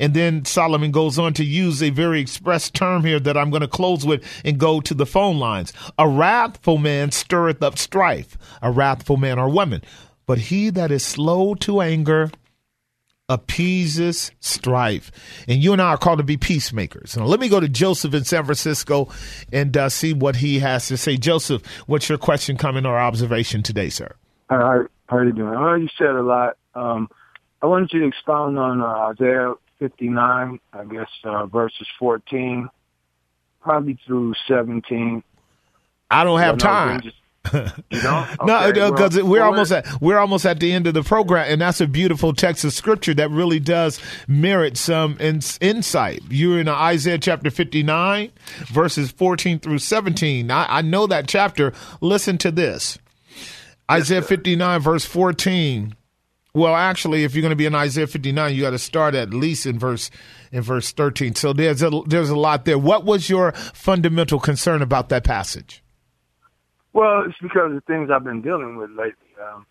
[0.00, 3.60] And then Solomon goes on to use a very express term here that I'm going
[3.60, 5.72] to close with and go to the phone lines.
[5.98, 9.82] A wrathful man stirreth up strife, a wrathful man or woman.
[10.26, 12.30] But he that is slow to anger
[13.28, 15.12] appeases strife.
[15.46, 17.16] And you and I are called to be peacemakers.
[17.16, 19.08] Now, let me go to Joseph in San Francisco
[19.52, 21.16] and uh, see what he has to say.
[21.16, 24.16] Joseph, what's your question, comment, or observation today, sir?
[24.48, 25.52] How, are you doing?
[25.52, 26.56] Well, you said a lot.
[26.74, 27.08] Um,
[27.62, 32.68] I wanted you to expound on uh, Isaiah 59, I guess, uh, verses 14,
[33.60, 35.24] probably through 17.
[36.10, 37.00] I don't have time.
[37.52, 37.62] you
[38.02, 38.26] know?
[38.44, 41.60] no, because well, we're almost at we're almost at the end of the program, and
[41.62, 46.20] that's a beautiful text of scripture that really does merit some in, insight.
[46.28, 48.30] You're in Isaiah chapter 59,
[48.66, 50.50] verses 14 through 17.
[50.50, 51.72] I, I know that chapter.
[52.02, 52.98] Listen to this,
[53.90, 55.96] Isaiah 59, verse 14.
[56.52, 59.30] Well, actually, if you're going to be in Isaiah 59, you got to start at
[59.30, 60.10] least in verse
[60.50, 61.34] in verse 13.
[61.36, 62.78] So there's a there's a lot there.
[62.78, 65.82] What was your fundamental concern about that passage?
[66.92, 69.14] Well, it's because of things I've been dealing with lately.
[69.40, 69.64] Um,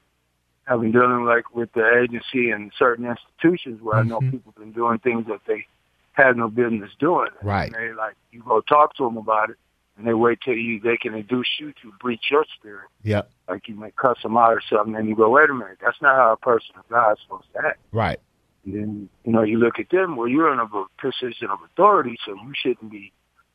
[0.67, 4.07] I've been dealing like with the agency and certain institutions where mm-hmm.
[4.07, 4.31] I know mm-hmm.
[4.31, 5.65] people have been doing things that they
[6.13, 7.29] had no business doing.
[7.41, 7.65] Right.
[7.65, 9.57] And they like you go talk to them about it,
[9.99, 12.87] and they wait till you they can induce you to breach your spirit.
[13.03, 13.23] Yeah.
[13.49, 16.01] Like you might cuss them out or something, and you go, wait a minute, that's
[16.01, 17.79] not how a person of God is supposed to act.
[17.91, 18.17] Right.
[18.63, 20.15] And then you know you look at them.
[20.15, 20.67] Well, you're in a
[21.01, 23.11] position of authority, so you shouldn't be,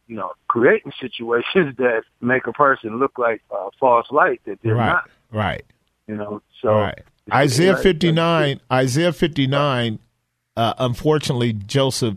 [0.07, 4.75] you know, creating situations that make a person look like a false light that they're
[4.75, 4.87] right.
[4.87, 5.11] not.
[5.33, 5.65] Right.
[6.07, 6.43] You know.
[6.61, 7.03] So right.
[7.33, 8.61] Isaiah 59.
[8.71, 9.99] Isaiah 59.
[10.57, 12.17] Uh, unfortunately, Joseph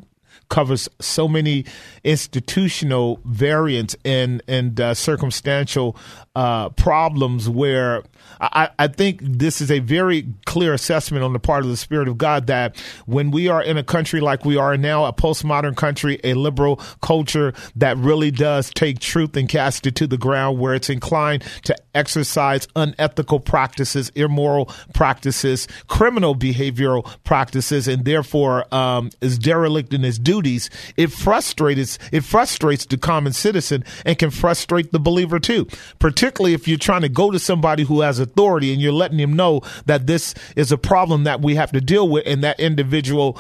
[0.49, 1.65] covers so many
[2.03, 5.95] institutional variants and and uh, circumstantial
[6.35, 8.03] uh, problems where
[8.39, 12.07] I, I think this is a very clear assessment on the part of the Spirit
[12.07, 15.75] of God that when we are in a country like we are now, a postmodern
[15.75, 20.59] country, a liberal culture that really does take truth and cast it to the ground,
[20.59, 29.09] where it's inclined to exercise unethical practices, immoral practices, criminal behavioral practices, and therefore um,
[29.21, 34.91] is derelict in its duties, it frustrates it frustrates the common citizen and can frustrate
[34.91, 35.67] the believer too,
[35.99, 39.35] particularly if you're trying to go to somebody who has authority and you're letting him
[39.35, 43.39] know that this is a problem that we have to deal with and that individual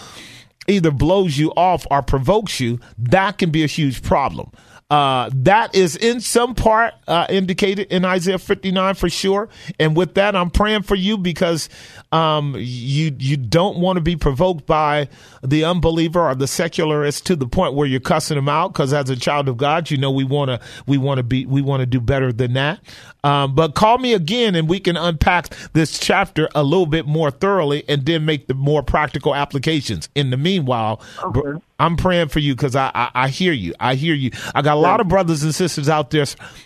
[0.67, 4.51] either blows you off or provokes you, that can be a huge problem.
[4.89, 9.49] Uh, that is in some part uh, indicated in Isaiah 59 for sure.
[9.81, 11.67] And with that, I'm praying for you because
[12.13, 15.09] um, you you don't want to be provoked by
[15.43, 18.71] the unbeliever or the secularist to the point where you're cussing them out.
[18.71, 21.45] Because as a child of God, you know we want to we want to be
[21.45, 22.79] we want to do better than that.
[23.25, 27.29] Um, but call me again, and we can unpack this chapter a little bit more
[27.29, 30.07] thoroughly, and then make the more practical applications.
[30.15, 31.59] In the meanwhile, Okay.
[31.79, 33.73] I'm praying for you because I, I I hear you.
[33.79, 34.31] I hear you.
[34.55, 36.25] I got a lot of brothers and sisters out there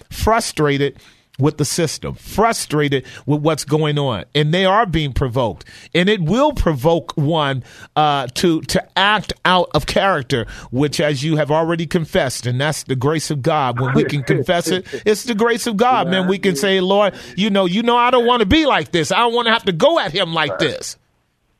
[0.09, 0.99] frustrated
[1.39, 6.21] with the system, frustrated with what's going on, and they are being provoked, and it
[6.21, 7.63] will provoke one
[7.95, 12.83] uh, to to act out of character, which, as you have already confessed, and that's
[12.83, 13.79] the grace of God.
[13.79, 16.27] When we can confess it, it's the grace of God, man.
[16.27, 19.11] We can say, Lord, you know, you know, I don't want to be like this.
[19.11, 20.97] I don't want to have to go at him like this.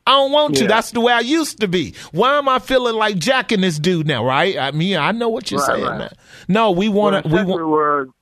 [0.08, 0.68] I don't want to.
[0.68, 1.93] That's the way I used to be.
[2.12, 4.26] Why am I feeling like jacking this dude now?
[4.26, 4.58] Right?
[4.58, 5.97] I mean, I know what you're Right, saying, right.
[5.99, 6.14] man.
[6.47, 7.30] No, we want to.
[7.32, 8.14] We secular want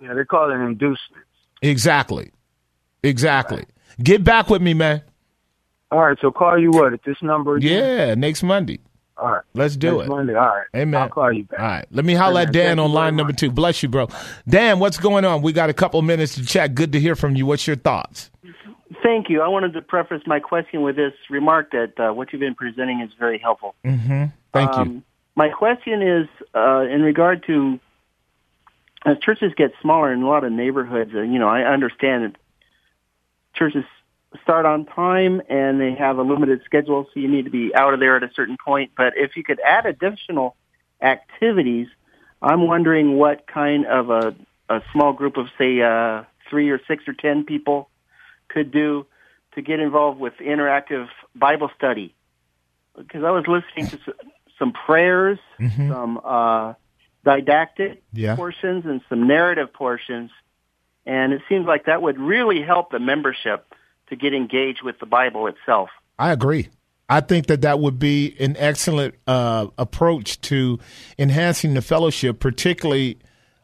[0.00, 1.28] yeah, they call it inducements.
[1.62, 2.30] exactly,
[3.02, 3.64] exactly.
[4.02, 5.02] Get back with me, man.
[5.90, 7.56] All right, so call you what at this number?
[7.56, 8.08] Again?
[8.08, 8.80] Yeah, next Monday.
[9.16, 9.42] All right.
[9.54, 10.08] Let's do Next it.
[10.10, 10.34] Monday.
[10.34, 10.66] All right.
[10.74, 11.00] Amen.
[11.00, 11.60] I'll call you back.
[11.60, 11.86] All right.
[11.92, 13.52] Let me holler at Dan Thank on line number two.
[13.52, 14.08] Bless you, bro.
[14.48, 15.40] Dan, what's going on?
[15.40, 16.74] We got a couple minutes to chat.
[16.74, 17.46] Good to hear from you.
[17.46, 18.30] What's your thoughts?
[19.02, 19.40] Thank you.
[19.40, 23.00] I wanted to preface my question with this remark that uh, what you've been presenting
[23.00, 23.74] is very helpful.
[23.84, 24.24] Mm-hmm.
[24.52, 24.82] Thank you.
[24.82, 25.04] Um,
[25.36, 27.80] my question is uh, in regard to
[29.04, 31.12] as churches get smaller in a lot of neighborhoods.
[31.14, 32.36] Uh, you know, I understand that
[33.54, 33.84] churches
[34.42, 37.94] start on time and they have a limited schedule, so you need to be out
[37.94, 38.92] of there at a certain point.
[38.96, 40.56] But if you could add additional
[41.00, 41.88] activities,
[42.42, 44.34] I'm wondering what kind of a,
[44.68, 47.88] a small group of, say, uh, three or six or ten people
[48.54, 49.06] could do
[49.54, 52.14] to get involved with interactive Bible study.
[52.96, 54.14] Because I was listening to
[54.58, 55.38] some prayers,
[55.76, 56.74] some uh,
[57.24, 58.36] didactic Yeah.
[58.36, 60.30] portions, and some narrative portions,
[61.04, 63.74] and it seems like that would really help the membership
[64.08, 65.90] to get engaged with the Bible itself.
[66.18, 66.68] I agree.
[67.08, 70.78] I think that that would be an excellent uh, approach to
[71.18, 73.18] enhancing the fellowship, particularly.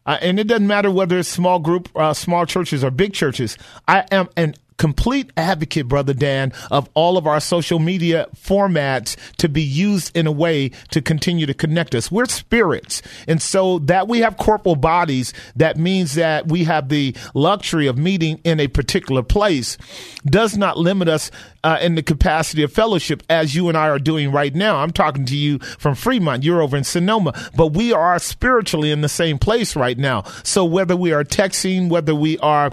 [0.04, 3.56] Uh, and it doesn't matter whether it's small group, uh, small churches, or big churches.
[3.86, 9.46] I am an complete advocate, brother Dan, of all of our social media formats to
[9.46, 12.10] be used in a way to continue to connect us.
[12.10, 13.02] We're spirits.
[13.28, 17.98] And so that we have corporal bodies, that means that we have the luxury of
[17.98, 19.76] meeting in a particular place
[20.24, 21.30] does not limit us
[21.64, 24.76] uh, in the capacity of fellowship as you and I are doing right now.
[24.76, 26.42] I'm talking to you from Fremont.
[26.42, 30.22] You're over in Sonoma, but we are spiritually in the same place right now.
[30.42, 32.66] So whether we are texting, whether we are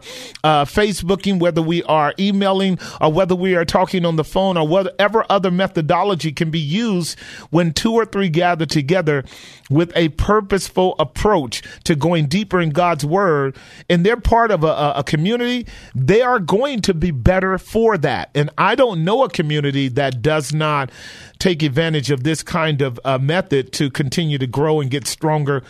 [0.43, 4.67] uh, Facebooking, whether we are emailing, or whether we are talking on the phone, or
[4.67, 7.19] whatever other methodology can be used
[7.49, 9.23] when two or three gather together
[9.69, 13.55] with a purposeful approach to going deeper in God's word,
[13.89, 15.65] and they're part of a, a, community,
[15.95, 18.29] they are going to be better for that.
[18.35, 20.91] And I don't know a community that does not
[21.39, 25.63] take advantage of this kind of uh, method to continue to grow and get stronger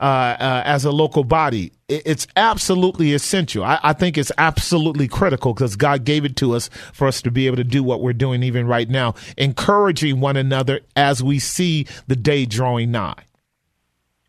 [0.00, 1.72] uh, uh, as a local body.
[1.88, 3.62] It's absolutely essential.
[3.62, 7.30] I, I think it's absolutely critical because God gave it to us for us to
[7.30, 11.38] be able to do what we're doing even right now, encouraging one another as we
[11.38, 13.22] see the day drawing nigh.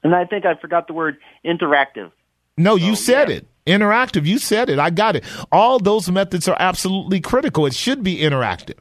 [0.03, 2.11] And I think I forgot the word interactive.
[2.57, 3.37] No, you Oh, said yeah.
[3.37, 3.47] it.
[3.65, 4.25] Interactive.
[4.25, 4.77] You said it.
[4.77, 5.23] I got it.
[5.51, 7.65] All those methods are absolutely critical.
[7.65, 8.77] It should be interactive.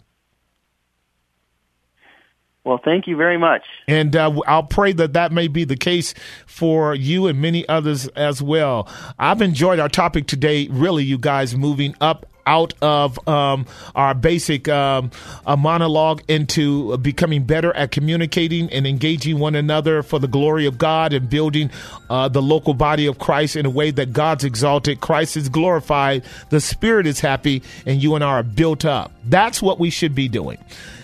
[2.64, 3.62] Well, thank you very much.
[3.88, 6.14] And uh, I'll pray that that may be the case
[6.46, 8.88] for you and many others as well.
[9.18, 14.68] I've enjoyed our topic today, really, you guys moving up out of um, our basic
[14.68, 15.10] um,
[15.46, 20.78] uh, monologue into becoming better at communicating and engaging one another for the glory of
[20.78, 21.70] God and building
[22.10, 26.24] uh, the local body of Christ in a way that God's exalted, Christ is glorified,
[26.50, 29.12] the Spirit is happy, and you and I are built up.
[29.24, 30.58] That's what we should be doing.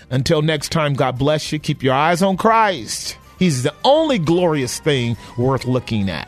[0.09, 1.59] Until next time, God bless you.
[1.59, 3.17] Keep your eyes on Christ.
[3.37, 6.27] He's the only glorious thing worth looking at.